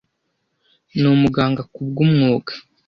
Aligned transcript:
Ni 0.99 1.07
umuganga 1.15 1.61
kubwumwuga. 1.73 2.51